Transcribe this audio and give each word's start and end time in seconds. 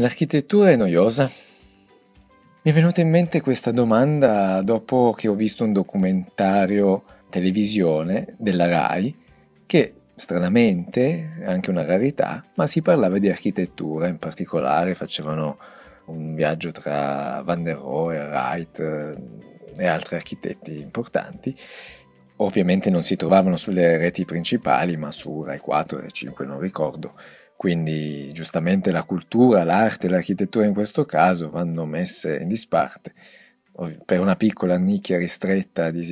L'architettura 0.00 0.70
è 0.70 0.76
noiosa? 0.76 1.28
Mi 2.62 2.70
è 2.70 2.72
venuta 2.72 3.00
in 3.00 3.10
mente 3.10 3.40
questa 3.40 3.72
domanda 3.72 4.62
dopo 4.62 5.12
che 5.12 5.26
ho 5.26 5.34
visto 5.34 5.64
un 5.64 5.72
documentario 5.72 7.02
televisione 7.28 8.36
della 8.38 8.68
RAI 8.68 9.16
che 9.66 9.94
stranamente, 10.14 11.42
anche 11.44 11.70
una 11.70 11.84
rarità, 11.84 12.44
ma 12.54 12.68
si 12.68 12.80
parlava 12.80 13.18
di 13.18 13.28
architettura, 13.28 14.06
in 14.06 14.18
particolare 14.18 14.94
facevano 14.94 15.58
un 16.06 16.32
viaggio 16.32 16.70
tra 16.70 17.42
Van 17.44 17.64
der 17.64 17.78
Rohe, 17.78 18.18
Wright 18.18 18.78
eh, 18.78 19.82
e 19.82 19.86
altri 19.88 20.14
architetti 20.14 20.78
importanti. 20.78 21.52
Ovviamente 22.36 22.88
non 22.88 23.02
si 23.02 23.16
trovavano 23.16 23.56
sulle 23.56 23.96
reti 23.96 24.24
principali, 24.24 24.96
ma 24.96 25.10
su 25.10 25.42
Rai 25.42 25.58
4 25.58 26.02
e 26.02 26.10
5 26.12 26.46
non 26.46 26.60
ricordo. 26.60 27.14
Quindi 27.58 28.30
giustamente 28.32 28.92
la 28.92 29.02
cultura, 29.02 29.64
l'arte 29.64 30.06
e 30.06 30.10
l'architettura 30.10 30.64
in 30.64 30.72
questo 30.72 31.04
caso 31.04 31.50
vanno 31.50 31.84
messe 31.86 32.36
in 32.36 32.46
disparte 32.46 33.12
per 34.04 34.20
una 34.20 34.36
piccola 34.36 34.76
nicchia 34.76 35.18
ristretta 35.18 35.90
di 35.90 36.04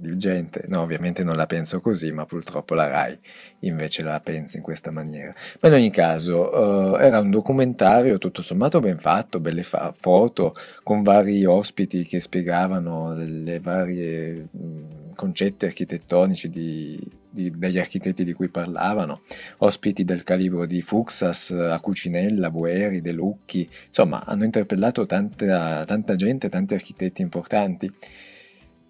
di 0.00 0.16
gente, 0.16 0.64
no 0.68 0.82
ovviamente 0.82 1.24
non 1.24 1.34
la 1.34 1.46
penso 1.46 1.80
così, 1.80 2.12
ma 2.12 2.24
purtroppo 2.24 2.74
la 2.74 2.86
RAI 2.86 3.18
invece 3.60 4.04
la 4.04 4.20
pensa 4.20 4.56
in 4.56 4.62
questa 4.62 4.92
maniera. 4.92 5.34
Ma 5.60 5.68
in 5.68 5.74
ogni 5.74 5.90
caso 5.90 6.50
uh, 6.50 6.96
era 6.96 7.18
un 7.18 7.30
documentario 7.30 8.18
tutto 8.18 8.40
sommato 8.40 8.78
ben 8.78 8.98
fatto, 8.98 9.40
belle 9.40 9.64
fa- 9.64 9.92
foto 9.92 10.54
con 10.84 11.02
vari 11.02 11.44
ospiti 11.44 12.04
che 12.04 12.20
spiegavano 12.20 13.12
le 13.16 13.58
varie 13.58 14.46
mh, 14.50 15.14
concetti 15.16 15.64
architettonici 15.64 16.48
di, 16.48 17.00
di, 17.38 17.52
degli 17.56 17.78
architetti 17.78 18.24
di 18.24 18.32
cui 18.32 18.48
parlavano, 18.48 19.20
ospiti 19.58 20.04
del 20.04 20.24
calibro 20.24 20.66
di 20.66 20.82
Fuxas, 20.82 21.50
Acucinella, 21.50 22.50
Boeri, 22.50 23.00
De 23.00 23.12
Lucchi, 23.12 23.68
insomma 23.86 24.24
hanno 24.24 24.44
interpellato 24.44 25.06
tanta, 25.06 25.84
tanta 25.84 26.16
gente, 26.16 26.48
tanti 26.48 26.74
architetti 26.74 27.22
importanti. 27.22 27.90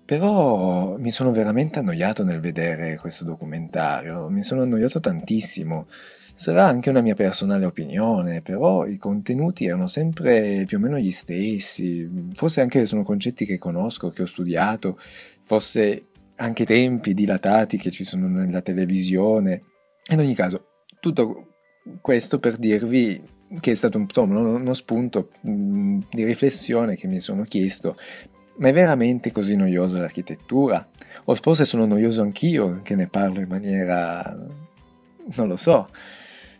Però 0.08 0.96
mi 0.96 1.10
sono 1.10 1.32
veramente 1.32 1.80
annoiato 1.80 2.24
nel 2.24 2.40
vedere 2.40 2.96
questo 2.96 3.24
documentario, 3.24 4.30
mi 4.30 4.42
sono 4.42 4.62
annoiato 4.62 5.00
tantissimo. 5.00 5.86
Sarà 6.32 6.66
anche 6.66 6.88
una 6.88 7.02
mia 7.02 7.14
personale 7.14 7.66
opinione, 7.66 8.40
però 8.40 8.86
i 8.86 8.96
contenuti 8.96 9.66
erano 9.66 9.86
sempre 9.86 10.64
più 10.66 10.78
o 10.78 10.80
meno 10.80 10.96
gli 10.96 11.10
stessi, 11.10 12.08
forse 12.32 12.62
anche 12.62 12.86
sono 12.86 13.02
concetti 13.02 13.44
che 13.44 13.58
conosco, 13.58 14.08
che 14.08 14.22
ho 14.22 14.26
studiato, 14.26 14.96
forse 15.42 16.07
anche 16.38 16.64
tempi 16.64 17.14
dilatati 17.14 17.78
che 17.78 17.90
ci 17.90 18.04
sono 18.04 18.26
nella 18.28 18.62
televisione. 18.62 19.62
In 20.10 20.18
ogni 20.18 20.34
caso, 20.34 20.66
tutto 21.00 21.54
questo 22.00 22.38
per 22.38 22.56
dirvi 22.56 23.20
che 23.60 23.70
è 23.70 23.74
stato 23.74 23.98
insomma, 23.98 24.38
uno 24.40 24.74
spunto 24.74 25.30
di 25.40 26.24
riflessione 26.24 26.96
che 26.96 27.06
mi 27.06 27.20
sono 27.20 27.44
chiesto 27.44 27.96
ma 28.58 28.68
è 28.68 28.72
veramente 28.72 29.30
così 29.30 29.56
noiosa 29.56 30.00
l'architettura? 30.00 30.84
O 31.24 31.34
forse 31.34 31.64
sono 31.64 31.86
noioso 31.86 32.22
anch'io 32.22 32.80
che 32.82 32.96
ne 32.96 33.06
parlo 33.06 33.40
in 33.40 33.48
maniera... 33.48 34.36
non 35.36 35.48
lo 35.48 35.56
so. 35.56 35.88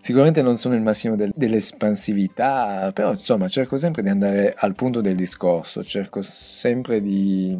Sicuramente 0.00 0.40
non 0.40 0.54
sono 0.54 0.76
il 0.76 0.80
massimo 0.80 1.16
del, 1.16 1.32
dell'espansività, 1.34 2.92
però 2.94 3.10
insomma 3.12 3.48
cerco 3.48 3.76
sempre 3.76 4.02
di 4.02 4.08
andare 4.08 4.54
al 4.56 4.76
punto 4.76 5.00
del 5.00 5.16
discorso, 5.16 5.82
cerco 5.82 6.22
sempre 6.22 7.02
di, 7.02 7.58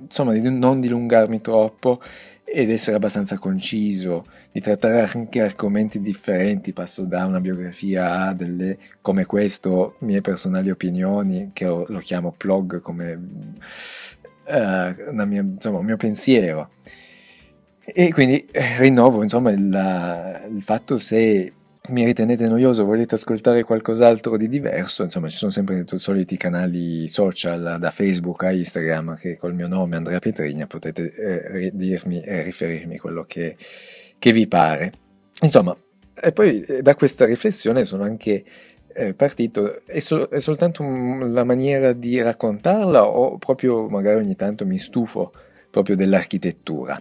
insomma, 0.00 0.32
di 0.32 0.50
non 0.50 0.80
dilungarmi 0.80 1.40
troppo 1.40 2.00
ed 2.44 2.70
essere 2.70 2.96
abbastanza 2.96 3.38
conciso, 3.38 4.26
di 4.50 4.60
trattare 4.60 5.08
anche 5.14 5.40
argomenti 5.40 6.00
differenti, 6.00 6.72
passo 6.72 7.04
da 7.04 7.24
una 7.24 7.40
biografia 7.40 8.26
a 8.26 8.34
delle 8.34 8.76
come 9.00 9.24
questo, 9.24 9.94
mie 10.00 10.20
personali 10.20 10.70
opinioni, 10.70 11.50
che 11.52 11.66
lo 11.66 11.98
chiamo 11.98 12.34
plog 12.36 12.80
come 12.80 13.12
uh, 14.46 15.24
mia, 15.24 15.42
insomma, 15.42 15.78
un 15.78 15.84
mio 15.84 15.96
pensiero. 15.96 16.70
E 17.84 18.12
quindi 18.12 18.44
eh, 18.50 18.78
rinnovo 18.78 19.22
insomma 19.22 19.50
il, 19.50 20.48
il 20.52 20.60
fatto 20.60 20.96
se 20.96 21.52
mi 21.90 22.04
ritenete 22.04 22.46
noioso, 22.46 22.84
volete 22.84 23.16
ascoltare 23.16 23.64
qualcos'altro 23.64 24.36
di 24.36 24.48
diverso, 24.48 25.02
insomma 25.02 25.28
ci 25.28 25.36
sono 25.36 25.50
sempre 25.50 25.84
i 25.90 25.98
soliti 25.98 26.38
social 27.08 27.76
da 27.78 27.90
Facebook 27.90 28.44
a 28.44 28.52
Instagram 28.52 29.16
che 29.16 29.36
col 29.36 29.54
mio 29.54 29.68
nome 29.68 29.96
Andrea 29.96 30.18
Petrigna 30.18 30.66
potete 30.66 31.12
eh, 31.12 31.70
dirmi 31.74 32.22
e 32.22 32.42
riferirmi 32.42 32.98
quello 32.98 33.24
che, 33.26 33.56
che, 34.18 34.32
vi 34.32 34.46
pare. 34.46 34.92
Insomma, 35.42 35.76
e 36.14 36.32
poi 36.32 36.62
eh, 36.62 36.82
da 36.82 36.94
questa 36.94 37.24
riflessione 37.24 37.84
sono 37.84 38.04
anche 38.04 38.44
eh, 38.92 39.14
partito, 39.14 39.84
è, 39.84 39.98
so, 39.98 40.28
è 40.28 40.38
soltanto 40.38 40.82
un, 40.82 41.32
la 41.32 41.44
maniera 41.44 41.92
di 41.92 42.20
raccontarla 42.20 43.06
o 43.06 43.38
proprio 43.38 43.88
magari 43.88 44.20
ogni 44.20 44.36
tanto 44.36 44.64
mi 44.64 44.78
stufo 44.78 45.32
proprio 45.70 45.96
dell'architettura? 45.96 47.00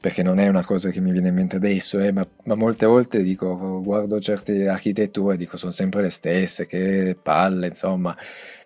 Perché 0.00 0.22
non 0.22 0.38
è 0.38 0.46
una 0.48 0.64
cosa 0.64 0.90
che 0.90 1.00
mi 1.00 1.10
viene 1.10 1.28
in 1.28 1.34
mente 1.34 1.56
adesso, 1.56 1.98
eh, 1.98 2.12
ma, 2.12 2.26
ma, 2.44 2.54
molte 2.54 2.86
volte 2.86 3.22
dico, 3.22 3.82
guardo 3.82 4.20
certe 4.20 4.68
architetture 4.68 5.34
e 5.34 5.36
dico 5.36 5.56
sono 5.56 5.72
sempre 5.72 6.02
le 6.02 6.10
stesse, 6.10 6.66
che 6.66 7.16
palle, 7.20 7.68
insomma, 7.68 8.16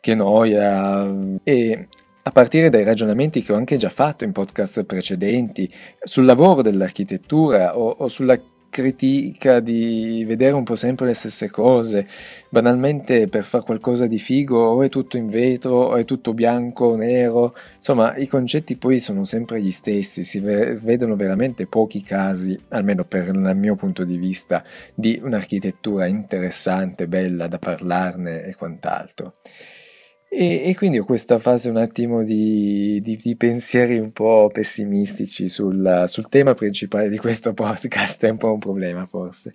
che 0.01 0.15
noia. 0.15 1.11
E 1.43 1.89
a 2.25 2.31
partire 2.31 2.69
dai 2.69 2.85
ragionamenti 2.85 3.43
che 3.43 3.53
ho 3.53 3.57
anche 3.57 3.77
già 3.77 3.89
fatto 3.89 4.25
in 4.25 4.33
podcast 4.33 4.85
precedenti 4.85 5.69
sul 6.03 6.25
lavoro 6.25 6.63
dell'architettura 6.63 7.77
o, 7.77 7.89
o 7.89 8.09
sulla 8.09 8.39
critica 8.73 9.61
di 9.61 10.25
vedere 10.27 10.55
un 10.55 10.65
po' 10.65 10.77
sempre 10.77 11.05
le 11.05 11.13
stesse 11.13 11.51
cose, 11.51 12.09
banalmente 12.49 13.29
per 13.29 13.45
fare 13.45 13.65
qualcosa 13.65 14.07
di 14.07 14.19
figo 14.19 14.57
o 14.57 14.83
è 14.83 14.89
tutto 14.89 15.19
in 15.19 15.29
vetro 15.29 15.75
o 15.75 15.97
è 15.97 16.07
tutto 16.07 16.33
bianco 16.33 16.87
o 16.87 16.97
nero, 16.97 17.55
insomma 17.77 18.17
i 18.17 18.27
concetti 18.27 18.77
poi 18.77 18.99
sono 18.99 19.25
sempre 19.25 19.61
gli 19.61 19.71
stessi, 19.71 20.25
si 20.25 20.41
vedono 20.41 21.17
veramente 21.17 21.67
pochi 21.67 22.03
casi, 22.03 22.59
almeno 22.69 23.05
per 23.05 23.27
il 23.27 23.53
mio 23.57 23.77
punto 23.77 24.05
di 24.05 24.17
vista, 24.17 24.65
di 24.95 25.21
un'architettura 25.23 26.07
interessante, 26.07 27.07
bella 27.07 27.49
da 27.49 27.59
parlarne 27.59 28.45
e 28.45 28.55
quant'altro. 28.55 29.35
E, 30.35 30.63
e, 30.65 30.75
quindi 30.75 30.99
ho 30.99 31.05
questa 31.05 31.39
fase 31.39 31.69
un 31.69 31.77
attimo 31.77 32.23
di, 32.23 33.03
di, 33.03 33.17
di 33.17 33.37
pensieri 33.37 33.99
un 33.99 34.13
po' 34.13 34.49
pessimistici 34.51 35.51
sul, 35.51 36.05
sul, 36.07 36.29
tema 36.31 36.55
principale 36.55 37.11
di 37.11 37.19
questo 37.19 37.53
podcast, 37.53 38.25
è 38.25 38.31
un 38.31 38.39
po' 38.39 38.51
un 38.51 38.59
problema 38.59 39.05
forse. 39.05 39.53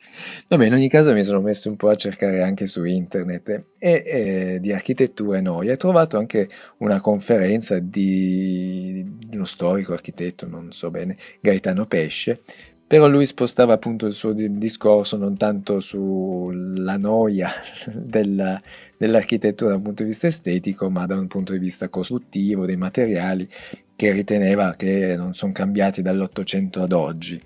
Vabbè, 0.48 0.68
in 0.68 0.74
ogni 0.74 0.88
caso 0.88 1.14
mi 1.14 1.24
sono 1.24 1.42
messo 1.42 1.68
un 1.70 1.78
po' 1.78 1.90
a 1.90 1.96
cercare 1.96 2.44
anche 2.44 2.68
su 2.68 2.84
internet 2.84 3.64
e, 3.80 4.04
e 4.06 4.58
di 4.62 4.72
architettura 4.72 5.40
e 5.40 5.42
noia. 5.42 5.74
Ho 5.74 5.78
trovato 5.78 6.20
anche 6.20 6.48
una 6.78 7.02
conferenza 7.02 7.80
di, 7.80 9.04
di 9.18 9.36
uno 9.36 9.46
storico 9.46 9.94
architetto, 9.94 10.48
non 10.48 10.72
so 10.72 10.92
bene, 10.92 11.16
Gaetano 11.42 11.88
Pesce, 11.88 12.42
però 12.88 13.08
lui 13.08 13.26
spostava 13.26 13.74
appunto 13.74 14.06
il 14.06 14.14
suo 14.14 14.32
discorso 14.34 15.18
non 15.18 15.36
tanto 15.36 15.80
sulla 15.80 16.98
noia 16.98 17.52
della 17.94 18.62
dell'architettura 18.98 19.72
da 19.72 19.76
un 19.78 19.84
punto 19.84 20.04
di 20.04 20.10
vista 20.10 20.28
estetico, 20.28 20.90
ma 20.90 21.06
da 21.06 21.16
un 21.16 21.28
punto 21.28 21.54
di 21.54 21.60
vista 21.60 21.88
costruttivo, 21.88 22.66
dei 22.66 22.78
materiali, 22.78 23.48
che 23.96 24.12
riteneva 24.12 24.74
che 24.76 25.16
non 25.16 25.34
sono 25.34 25.52
cambiati 25.52 26.02
dall'Ottocento 26.02 26.82
ad 26.82 26.92
oggi. 26.92 27.42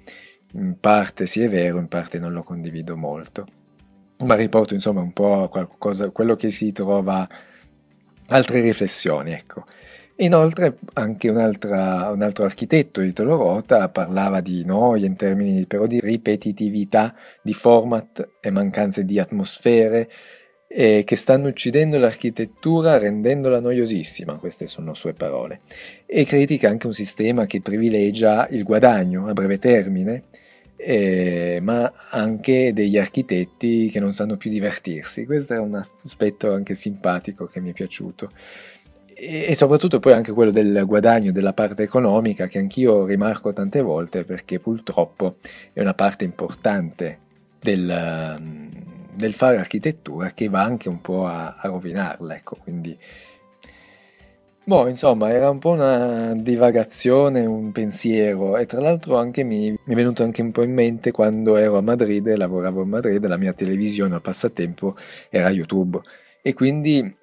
In 0.53 0.77
parte 0.79 1.25
sì 1.25 1.41
è 1.41 1.49
vero, 1.49 1.79
in 1.79 1.87
parte 1.87 2.19
non 2.19 2.31
lo 2.33 2.43
condivido 2.43 2.95
molto. 2.97 3.45
Ma 4.19 4.35
riporto 4.35 4.73
insomma 4.73 5.01
un 5.01 5.13
po' 5.13 5.47
qualcosa, 5.49 6.09
quello 6.11 6.35
che 6.35 6.49
si 6.49 6.71
trova, 6.71 7.27
altre 8.27 8.61
riflessioni, 8.61 9.31
ecco. 9.31 9.65
Inoltre 10.21 10.77
anche 10.93 11.29
un 11.29 11.37
altro 11.37 12.43
architetto, 12.43 13.01
Italo 13.01 13.37
Rota, 13.37 13.89
parlava 13.89 14.39
di 14.39 14.63
noia 14.63 15.07
in 15.07 15.15
termini 15.15 15.65
però 15.65 15.87
di 15.87 15.99
ripetitività, 15.99 17.15
di 17.41 17.53
format 17.53 18.29
e 18.39 18.51
mancanze 18.51 19.03
di 19.03 19.17
atmosfere, 19.17 20.07
e 20.67 21.01
che 21.05 21.15
stanno 21.15 21.47
uccidendo 21.47 21.97
l'architettura 21.97 22.99
rendendola 22.99 23.59
noiosissima, 23.59 24.37
queste 24.37 24.67
sono 24.67 24.93
sue 24.93 25.13
parole, 25.13 25.61
e 26.05 26.23
critica 26.23 26.69
anche 26.69 26.85
un 26.85 26.93
sistema 26.93 27.47
che 27.47 27.61
privilegia 27.61 28.47
il 28.51 28.63
guadagno 28.63 29.27
a 29.27 29.33
breve 29.33 29.57
termine, 29.57 30.25
eh, 30.77 31.59
ma 31.61 31.91
anche 32.09 32.73
degli 32.73 32.97
architetti 32.97 33.89
che 33.89 33.99
non 33.99 34.13
sanno 34.13 34.37
più 34.37 34.51
divertirsi. 34.51 35.25
Questo 35.25 35.55
è 35.55 35.59
un 35.59 35.83
aspetto 36.03 36.53
anche 36.53 36.75
simpatico 36.75 37.47
che 37.47 37.59
mi 37.59 37.71
è 37.71 37.73
piaciuto. 37.73 38.29
E, 39.13 39.53
soprattutto 39.55 39.99
poi 39.99 40.13
anche 40.13 40.31
quello 40.31 40.51
del 40.51 40.83
guadagno, 40.85 41.31
della 41.31 41.53
parte 41.53 41.83
economica, 41.83 42.47
che 42.47 42.59
anch'io 42.59 43.05
rimarco 43.05 43.53
tante 43.53 43.81
volte 43.81 44.23
perché 44.23 44.59
purtroppo 44.59 45.35
è 45.73 45.81
una 45.81 45.93
parte 45.93 46.23
importante 46.23 47.19
del 47.59 48.69
del 49.13 49.33
fare 49.33 49.57
architettura 49.57 50.31
che 50.31 50.49
va 50.49 50.63
anche 50.63 50.89
un 50.89 51.01
po' 51.01 51.25
a, 51.27 51.55
a 51.57 51.67
rovinarla, 51.67 52.35
ecco, 52.35 52.57
quindi. 52.61 52.97
Boh, 54.63 54.87
insomma, 54.87 55.31
era 55.31 55.49
un 55.49 55.57
po' 55.57 55.71
una 55.71 56.33
divagazione, 56.35 57.45
un 57.45 57.71
pensiero 57.71 58.57
e 58.57 58.67
tra 58.67 58.79
l'altro 58.79 59.17
anche 59.17 59.43
mi, 59.43 59.71
mi, 59.71 59.93
è 59.93 59.95
venuto 59.95 60.23
anche 60.23 60.41
un 60.41 60.51
po' 60.51 60.61
in 60.61 60.73
mente 60.73 61.11
quando 61.11 61.57
ero 61.57 61.77
a 61.77 61.81
Madrid 61.81 62.25
e 62.27 62.37
lavoravo 62.37 62.81
a 62.81 62.85
Madrid, 62.85 63.25
la 63.25 63.37
mia 63.37 63.53
televisione 63.53 64.15
al 64.15 64.21
passatempo 64.21 64.95
era 65.29 65.49
YouTube. 65.49 65.99
E 66.41 66.53
quindi 66.53 67.15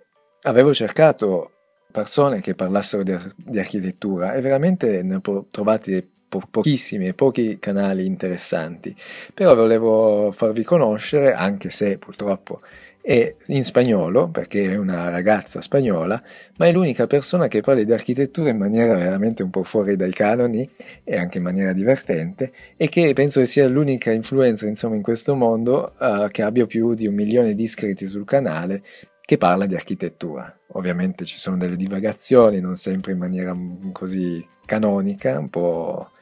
avevo 0.43 0.75
cercato 0.75 1.53
persone 1.91 2.41
che 2.41 2.55
parlassero 2.55 3.03
di, 3.03 3.17
di 3.37 3.59
architettura 3.59 4.35
e 4.35 4.41
veramente 4.41 5.03
ne 5.03 5.21
ho 5.23 5.47
trovati 5.51 6.07
po- 6.29 6.43
pochissimi 6.51 7.09
e 7.09 7.15
pochi 7.15 7.59
canali 7.59 8.07
interessanti, 8.07 8.95
però 9.35 9.55
volevo 9.55 10.31
farvi 10.33 10.63
conoscere, 10.63 11.33
anche 11.33 11.71
se 11.71 11.99
purtroppo 11.99 12.61
è 13.01 13.35
in 13.47 13.65
spagnolo, 13.65 14.29
perché 14.29 14.71
è 14.71 14.77
una 14.77 15.09
ragazza 15.09 15.63
spagnola, 15.63 16.21
ma 16.59 16.67
è 16.67 16.73
l'unica 16.73 17.07
persona 17.07 17.49
che 17.49 17.63
parla 17.63 17.83
di 17.83 17.91
architettura 17.91 18.51
in 18.51 18.59
maniera 18.59 18.95
veramente 18.95 19.43
un 19.43 19.49
po' 19.49 19.63
fuori 19.63 19.97
dai 19.97 20.13
canoni 20.13 20.69
e 21.05 21.17
anche 21.17 21.39
in 21.39 21.45
maniera 21.45 21.73
divertente 21.73 22.53
e 22.77 22.91
che 22.91 23.15
penso 23.15 23.41
che 23.41 23.47
sia 23.47 23.67
l'unica 23.67 24.11
influencer 24.11 24.69
insomma 24.69 24.97
in 24.97 25.03
questo 25.03 25.35
mondo 25.35 25.95
uh, 25.97 26.29
che 26.29 26.43
abbia 26.43 26.67
più 26.67 26.93
di 26.93 27.07
un 27.07 27.15
milione 27.15 27.55
di 27.55 27.63
iscritti 27.63 28.05
sul 28.05 28.27
canale 28.27 28.83
che 29.29 29.37
parla 29.37 29.67
di 29.67 29.75
architettura. 29.75 30.59
Ovviamente 30.69 31.27
ci 31.27 31.37
sono 31.37 31.59
delle 31.59 31.77
divagazioni, 31.77 32.61
non 32.61 32.77
sempre 32.77 33.13
in 33.13 33.19
maniera 33.19 33.55
così 33.93 34.43
canonica, 34.65 35.39
un 35.39 35.51
po' 35.51 36.13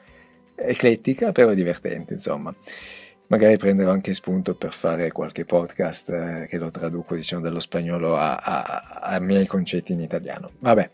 eclettica, 0.56 1.30
però 1.30 1.54
divertente, 1.54 2.14
insomma. 2.14 2.52
Magari 3.28 3.58
prenderò 3.58 3.92
anche 3.92 4.12
spunto 4.12 4.56
per 4.56 4.72
fare 4.72 5.12
qualche 5.12 5.44
podcast 5.44 6.10
eh, 6.10 6.46
che 6.48 6.58
lo 6.58 6.68
traduco, 6.72 7.14
diciamo, 7.14 7.42
dallo 7.42 7.60
spagnolo 7.60 8.16
a, 8.16 8.38
a, 8.38 8.98
a, 9.00 9.20
miei 9.20 9.46
concetti 9.46 9.92
in 9.92 10.00
italiano. 10.00 10.50
Vabbè. 10.58 10.90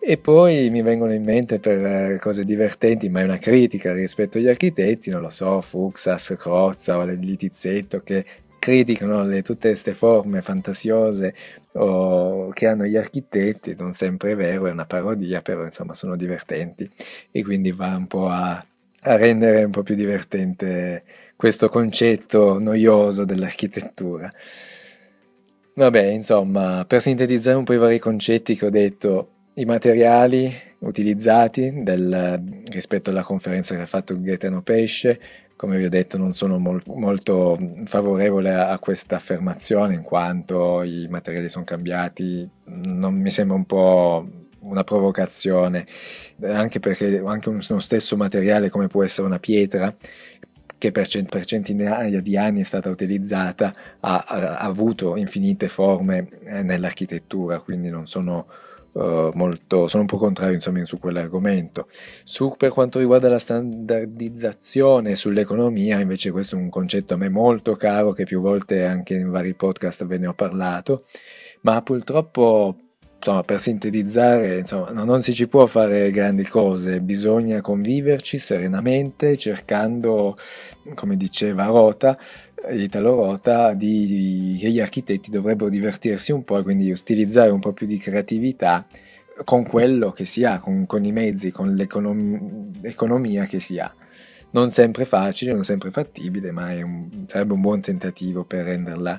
E 0.00 0.18
poi 0.18 0.68
mi 0.68 0.82
vengono 0.82 1.14
in 1.14 1.24
mente 1.24 1.60
per 1.60 1.82
eh, 1.82 2.18
cose 2.20 2.44
divertenti, 2.44 3.08
ma 3.08 3.20
è 3.20 3.24
una 3.24 3.38
critica 3.38 3.94
rispetto 3.94 4.36
agli 4.36 4.48
architetti, 4.48 5.08
non 5.08 5.22
lo 5.22 5.30
so, 5.30 5.62
Fuxas, 5.62 6.34
Crozza 6.36 6.98
o 6.98 7.04
Litizzetto, 7.04 8.02
che 8.02 8.22
criticano 8.64 9.22
le, 9.24 9.42
tutte 9.42 9.68
queste 9.68 9.92
forme 9.92 10.40
fantasiose 10.40 11.34
o, 11.72 12.48
che 12.50 12.66
hanno 12.66 12.86
gli 12.86 12.96
architetti, 12.96 13.74
non 13.78 13.92
sempre 13.92 14.32
è 14.32 14.36
vero, 14.36 14.66
è 14.66 14.70
una 14.70 14.86
parodia, 14.86 15.42
però 15.42 15.64
insomma 15.64 15.92
sono 15.92 16.16
divertenti 16.16 16.88
e 17.30 17.42
quindi 17.42 17.72
va 17.72 17.94
un 17.94 18.06
po' 18.06 18.28
a 18.28 18.64
a 19.06 19.16
rendere 19.16 19.64
un 19.64 19.70
po' 19.70 19.82
più 19.82 19.94
divertente 19.94 21.04
questo 21.36 21.68
concetto 21.68 22.58
noioso 22.58 23.24
dell'architettura. 23.24 24.30
Vabbè, 25.74 26.04
insomma, 26.04 26.84
per 26.86 27.00
sintetizzare 27.00 27.56
un 27.56 27.64
po' 27.64 27.72
i 27.72 27.78
vari 27.78 27.98
concetti 27.98 28.54
che 28.54 28.66
ho 28.66 28.70
detto, 28.70 29.30
i 29.54 29.64
materiali 29.64 30.52
utilizzati 30.78 31.82
del, 31.82 32.62
rispetto 32.70 33.10
alla 33.10 33.22
conferenza 33.22 33.74
che 33.74 33.82
ha 33.82 33.86
fatto 33.86 34.18
Gaetano 34.20 34.62
Pesce, 34.62 35.20
come 35.56 35.78
vi 35.78 35.84
ho 35.84 35.88
detto, 35.88 36.18
non 36.18 36.32
sono 36.32 36.58
mol, 36.58 36.82
molto 36.86 37.58
favorevole 37.84 38.52
a, 38.52 38.70
a 38.70 38.78
questa 38.78 39.16
affermazione 39.16 39.94
in 39.94 40.02
quanto 40.02 40.82
i 40.82 41.06
materiali 41.08 41.48
sono 41.48 41.64
cambiati, 41.64 42.48
non 42.64 43.14
mi 43.14 43.30
sembra 43.30 43.56
un 43.56 43.64
po' 43.64 44.28
una 44.60 44.84
provocazione, 44.84 45.86
anche 46.42 46.80
perché 46.80 47.22
anche 47.24 47.48
uno 47.48 47.78
stesso 47.78 48.16
materiale 48.16 48.70
come 48.70 48.88
può 48.88 49.02
essere 49.02 49.26
una 49.26 49.38
pietra 49.38 49.94
che 50.76 50.90
per, 50.90 51.06
cent- 51.06 51.30
per 51.30 51.44
centinaia 51.44 52.20
di 52.20 52.36
anni 52.36 52.60
è 52.60 52.64
stata 52.64 52.90
utilizzata 52.90 53.72
ha, 54.00 54.24
ha 54.26 54.56
avuto 54.58 55.16
infinite 55.16 55.68
forme 55.68 56.28
eh, 56.44 56.62
nell'architettura, 56.62 57.60
quindi 57.60 57.88
non 57.88 58.06
sono 58.06 58.46
Uh, 58.94 59.32
molto, 59.34 59.88
sono 59.88 60.02
un 60.02 60.08
po' 60.08 60.18
contrario 60.18 60.54
insomma 60.54 60.84
su 60.84 61.00
quell'argomento. 61.00 61.88
Su, 62.22 62.54
per 62.56 62.70
quanto 62.70 63.00
riguarda 63.00 63.28
la 63.28 63.40
standardizzazione 63.40 65.16
sull'economia, 65.16 66.00
invece 66.00 66.30
questo 66.30 66.54
è 66.54 66.58
un 66.60 66.68
concetto 66.68 67.14
a 67.14 67.16
me 67.16 67.28
molto 67.28 67.74
caro 67.74 68.12
che 68.12 68.22
più 68.22 68.40
volte 68.40 68.84
anche 68.84 69.14
in 69.14 69.30
vari 69.30 69.54
podcast 69.54 70.06
ve 70.06 70.18
ne 70.18 70.28
ho 70.28 70.34
parlato, 70.34 71.06
ma 71.62 71.82
purtroppo 71.82 72.76
insomma, 73.24 73.42
per 73.42 73.58
sintetizzare, 73.58 74.58
insomma, 74.58 74.90
non 74.90 75.22
si 75.22 75.32
ci 75.32 75.48
può 75.48 75.64
fare 75.64 76.10
grandi 76.10 76.44
cose, 76.44 77.00
bisogna 77.00 77.62
conviverci 77.62 78.36
serenamente 78.36 79.34
cercando, 79.38 80.34
come 80.94 81.16
diceva 81.16 81.64
Rota, 81.64 82.18
Italo 82.70 83.14
Rota, 83.14 83.72
di, 83.72 84.58
che 84.60 84.68
gli 84.68 84.78
architetti 84.78 85.30
dovrebbero 85.30 85.70
divertirsi 85.70 86.32
un 86.32 86.44
po' 86.44 86.58
e 86.58 86.62
quindi 86.62 86.90
utilizzare 86.90 87.48
un 87.48 87.60
po' 87.60 87.72
più 87.72 87.86
di 87.86 87.96
creatività 87.96 88.86
con 89.44 89.66
quello 89.66 90.10
che 90.10 90.26
si 90.26 90.44
ha, 90.44 90.58
con, 90.58 90.84
con 90.84 91.02
i 91.04 91.12
mezzi, 91.12 91.50
con 91.50 91.74
l'economia 91.74 93.44
che 93.46 93.58
si 93.58 93.78
ha. 93.78 93.90
Non 94.50 94.68
sempre 94.68 95.06
facile, 95.06 95.52
non 95.52 95.64
sempre 95.64 95.90
fattibile, 95.90 96.52
ma 96.52 96.74
un, 96.74 97.24
sarebbe 97.26 97.54
un 97.54 97.60
buon 97.62 97.80
tentativo 97.80 98.44
per 98.44 98.64
renderla 98.64 99.18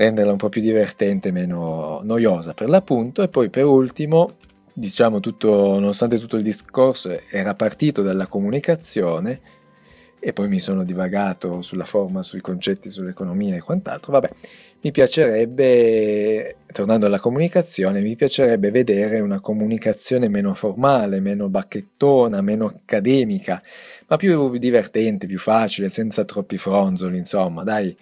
renderla 0.00 0.32
un 0.32 0.38
po' 0.38 0.48
più 0.48 0.62
divertente 0.62 1.30
meno 1.30 2.00
noiosa 2.02 2.54
per 2.54 2.70
l'appunto. 2.70 3.22
E 3.22 3.28
poi 3.28 3.50
per 3.50 3.66
ultimo, 3.66 4.36
diciamo 4.72 5.20
tutto, 5.20 5.50
nonostante 5.50 6.18
tutto 6.18 6.36
il 6.36 6.42
discorso 6.42 7.20
era 7.30 7.54
partito 7.54 8.00
dalla 8.00 8.26
comunicazione 8.26 9.58
e 10.18 10.32
poi 10.32 10.48
mi 10.48 10.58
sono 10.58 10.84
divagato 10.84 11.60
sulla 11.60 11.84
forma, 11.84 12.22
sui 12.22 12.40
concetti, 12.40 12.90
sull'economia 12.90 13.56
e 13.56 13.60
quant'altro, 13.60 14.12
vabbè, 14.12 14.30
mi 14.82 14.90
piacerebbe, 14.90 16.56
tornando 16.72 17.06
alla 17.06 17.18
comunicazione, 17.18 18.02
mi 18.02 18.16
piacerebbe 18.16 18.70
vedere 18.70 19.20
una 19.20 19.40
comunicazione 19.40 20.28
meno 20.28 20.52
formale, 20.52 21.20
meno 21.20 21.48
bacchettona, 21.48 22.42
meno 22.42 22.66
accademica, 22.66 23.62
ma 24.08 24.16
più 24.16 24.56
divertente, 24.58 25.26
più 25.26 25.38
facile, 25.38 25.88
senza 25.88 26.24
troppi 26.24 26.58
fronzoli, 26.58 27.16
insomma, 27.16 27.62
dai, 27.62 27.96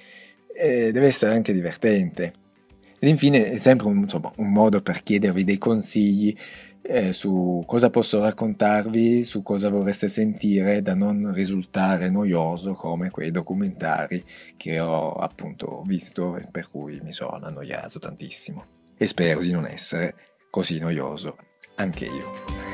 eh, 0.59 0.91
deve 0.93 1.07
essere 1.07 1.33
anche 1.33 1.53
divertente. 1.53 2.33
Ed 2.99 3.09
infine 3.09 3.53
è 3.53 3.59
sempre 3.59 3.87
un, 3.87 3.99
insomma, 3.99 4.33
un 4.37 4.51
modo 4.51 4.83
per 4.83 5.03
chiedervi 5.03 5.45
dei 5.45 5.59
consigli 5.59 6.37
eh, 6.83 7.13
su 7.13 7.63
cosa 7.67 7.91
posso 7.91 8.21
raccontarvi, 8.21 9.23
su 9.23 9.43
cosa 9.43 9.69
vorreste 9.69 10.09
sentire, 10.09 10.83
da 10.83 10.95
non 10.95 11.33
risultare 11.33 12.09
noioso 12.09 12.73
come 12.73 13.11
quei 13.11 13.31
documentari 13.31 14.25
che 14.57 14.81
ho 14.81 15.13
appunto 15.13 15.83
visto 15.87 16.37
e 16.37 16.45
per 16.51 16.69
cui 16.71 16.99
mi 17.03 17.13
sono 17.13 17.41
annoiato 17.43 17.99
tantissimo. 17.99 18.65
E 18.97 19.07
spero 19.07 19.41
di 19.41 19.53
non 19.53 19.67
essere 19.67 20.15
così 20.51 20.79
noioso 20.79 21.37
anche 21.77 22.07
io. 22.07 22.68